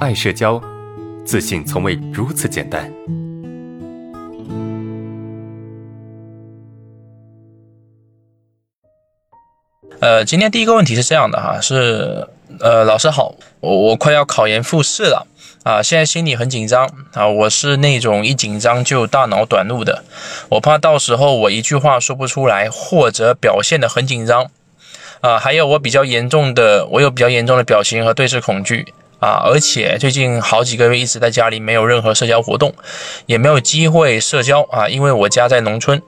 [0.00, 0.58] 爱社交，
[1.26, 2.90] 自信从未如此简单。
[10.00, 12.26] 呃，今天第一个问题是这样的哈，是
[12.60, 15.26] 呃，老师好，我我快要考研复试了
[15.64, 20.02] 啊，现在心里很紧张啊，我是那种一紧张就大脑短路的，
[20.48, 24.50] 我怕到时候我一句话说不出来，或者表现的很紧张
[25.20, 28.94] 啊，还有我比较严重的，我有比较严重的表情和对视恐惧。
[29.20, 32.74] 啊，而且最近好几个月一直在家里，没有任何社交活动，
[33.26, 34.88] 也没有机会社交啊。
[34.88, 36.00] 因为我家在农村，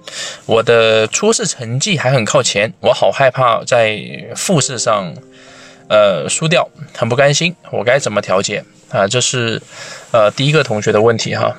[0.46, 4.00] 我的初试成绩还很靠前，我好害怕在
[4.34, 5.14] 复试上，
[5.88, 7.54] 呃，输掉，很不甘心。
[7.70, 9.06] 我该怎么调节啊？
[9.06, 9.60] 这是
[10.10, 11.54] 呃第一个同学的问题哈。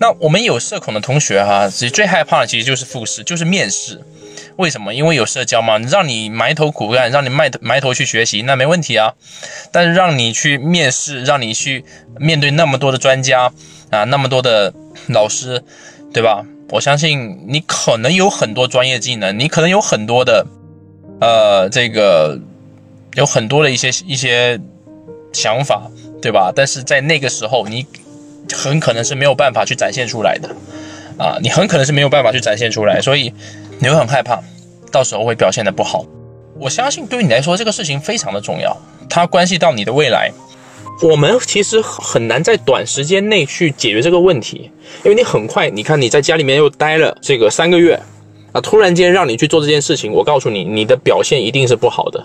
[0.00, 4.00] 那我们有社恐的同学哈，其实最害怕的其实就是复试，就是面试。
[4.58, 4.92] 为什么？
[4.92, 9.14] 因为有社交嘛，让你埋头苦干，让你埋埋头去学习，那没问题啊。
[9.70, 11.84] 但是让你去面试，让你去
[12.18, 13.52] 面对那么多的专家
[13.90, 14.74] 啊，那么多的
[15.10, 15.62] 老师，
[16.12, 16.44] 对吧？
[16.70, 20.44] 我相信你可能有很多专业技能，你可能有很多的，
[21.20, 22.36] 呃，这个
[23.14, 24.58] 有很多的一些一些
[25.32, 25.88] 想法，
[26.20, 26.52] 对吧？
[26.52, 27.86] 但是在那个时候，你
[28.52, 30.48] 很可能是没有办法去展现出来的
[31.16, 33.32] 啊，你很可能是没有办法去展现出来，所以。
[33.80, 34.42] 你会很害怕，
[34.90, 36.04] 到时候会表现的不好。
[36.58, 38.76] 我相信对于你来说，这个事情非常的重要，
[39.08, 40.32] 它关系到你的未来。
[41.00, 44.68] 我们其实很难在短时间内去解决这个问题，
[45.04, 48.00] 因为你很快，你看你在家里面又待了这个三个月，
[48.50, 52.24] 啊，突然间让你去做这件事情，我告诉你，你的表现一定是不好的。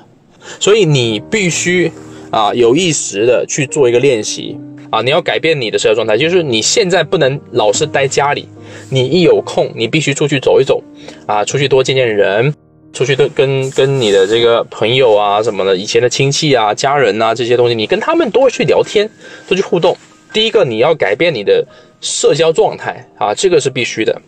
[0.60, 1.92] 所以你必须
[2.32, 4.58] 啊有意识的去做一个练习
[4.90, 8.48] 啊，你要改变你的社交状态，就是你现在不能老是待家里。
[8.94, 10.80] 你一有空，你必须出去走一走，
[11.26, 12.54] 啊，出去多见见人，
[12.94, 19.10] 出去跟跟跟你的这个朋友啊什么的，以前的亲戚啊、家人啊这些东西，你跟他们多去聊天，
[19.48, 19.98] 多去互动。
[20.32, 21.66] 第一个，你要改变你的
[22.02, 24.22] 社交状态啊，这个是必须的。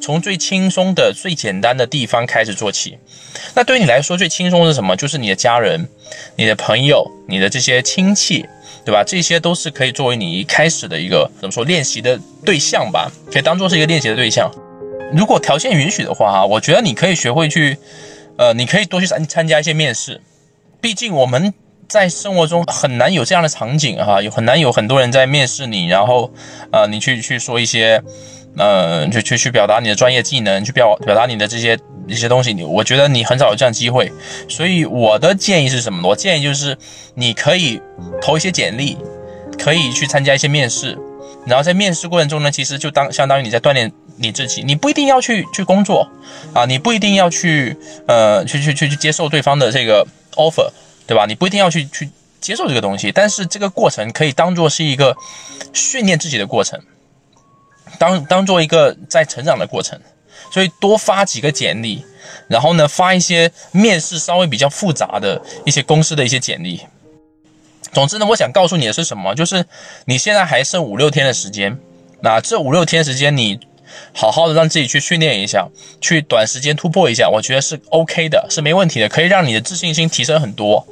[0.00, 2.96] 从最轻松的、最简单的地方开始做起。
[3.54, 4.94] 那对于你来说，最轻松是什么？
[4.94, 5.88] 就是你的家人、
[6.36, 8.46] 你的朋友、你的这些亲戚。
[8.84, 9.04] 对吧？
[9.04, 14.50] 这些都是可以作为你一开始的一个怎么说练习的对象吧，可以当做是一个练习的对象。
[15.14, 17.76] 如果条件允许的话，哈，我觉得你可以学会去，
[18.38, 20.20] 呃，你可以多去参参加一些面试。
[20.80, 21.52] 毕竟我们
[21.86, 26.32] 在生活中很难有这样的场景，哈，有很难有很多人在面试你，然后，
[26.72, 28.02] 呃，你去去说一些，
[28.56, 31.78] 呃，就去去表达你的专业技能，去表表达你的这些。
[32.08, 34.10] 一些东西，你我觉得你很少有这样机会，
[34.48, 36.08] 所以我的建议是什么？
[36.08, 36.76] 我建议就是
[37.14, 37.80] 你可以
[38.20, 38.98] 投一些简历，
[39.56, 40.98] 可以去参加一些面试，
[41.46, 44.64] 然后在面试过程中呢，其实就当相当于你在锻炼你自己。
[44.64, 46.10] 你不一定要去去工作
[46.52, 47.76] 啊，你不一定要去
[48.08, 50.68] 呃去去去去接受对方的这个 offer，
[51.06, 51.24] 对吧？
[51.26, 55.16] 你不一定要去去接受这个东西，但是这个过程可以当做是一个
[55.72, 56.80] 训练自己的过程，
[57.98, 59.98] 当当做一个在成长的过程。
[60.50, 62.04] 所以多发几个简历，
[62.46, 66.78] 然后呢，发一些面试稍微比较复杂的一些公司的一些简历。
[67.90, 69.34] 总之呢，我想告诉你的是什么？
[69.34, 69.64] 就是
[70.04, 71.78] 你现在还剩五六天的时间，
[72.20, 73.60] 那这五六天时间你
[74.12, 75.68] 好好的让自己去训练一下，
[76.02, 80.86] 去短时间突破一下，我觉得是 OK 的，是没问题的，可以让你的自信心提升很多。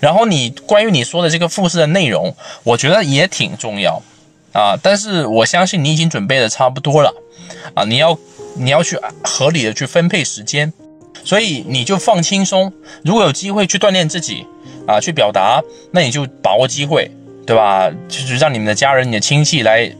[0.00, 4.02] 然后你关于你说的这个复试的内容，我觉得也挺重要
[4.56, 4.78] 啊。
[4.82, 7.12] 但是我相信你已经准备的差不多了
[7.74, 8.18] 啊，你要。
[8.58, 10.72] 你要去合理的去分配时间，
[11.22, 12.72] 所以你就放轻松。
[13.04, 14.46] 如果有机会去锻炼自己
[14.86, 17.10] 啊，去表达，那你就把握机会，
[17.46, 17.90] 对吧？
[18.08, 19.92] 就是让你们的家人、你的亲戚来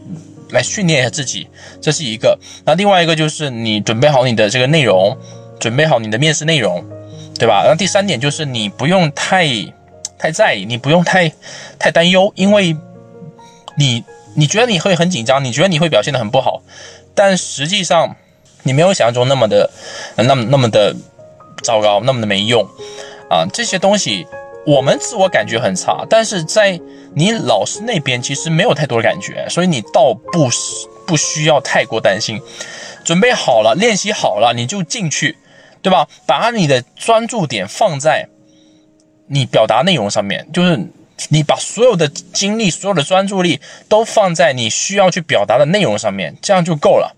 [0.52, 1.46] 来训练一下自己，
[1.82, 2.38] 这是一个。
[2.64, 5.14] 那另外一个就是你准备好你的这个内容，
[5.60, 6.82] 准备好你的面试内容，
[7.38, 7.62] 对吧？
[7.66, 9.46] 那第三点就是你不用太
[10.18, 11.30] 太在意，你不用太
[11.78, 12.74] 太担忧，因为
[13.76, 14.02] 你
[14.36, 16.62] 你觉得你会很紧张，你觉得你会表现的很不好，
[17.14, 18.14] 但实际上。
[18.62, 19.70] 你没有想象中那么的，
[20.16, 20.92] 那么那么的
[21.62, 22.64] 糟糕，那么的没用
[23.30, 23.46] 啊！
[23.52, 24.26] 这些东西
[24.66, 26.80] 我们自我感觉很差，但是在
[27.14, 30.50] 你老师那边其实没有太多的感觉，所以你倒不
[31.06, 32.42] 不需要太过担心。
[33.04, 35.38] 准备好了，练习好了，你就进去，
[35.80, 36.08] 对吧？
[36.26, 38.28] 把你的专注点放在
[39.28, 40.88] 你表达内容上面，就是
[41.28, 47.16] 你把所有的精力、所有的专注力都放在你需要去表达的内容上面，这样就够了。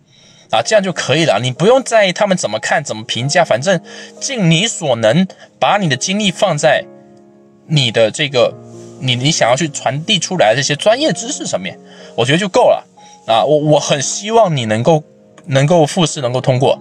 [0.51, 3.79] 啊，这样就可以了，你不用在意他们怎么看、怎么评价，反正
[4.19, 5.27] 尽你所能，
[5.61, 6.87] 把你的精力放在
[7.67, 8.55] 你的这个
[9.01, 11.79] 你你想要去传递出来的这些专业知识上面，
[12.17, 12.87] 我觉得就够了。
[13.27, 15.05] 啊，我我很希望你能够
[15.45, 16.81] 能够复试，能够通过。